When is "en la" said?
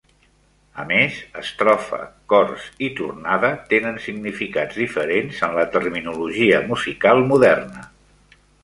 5.51-5.69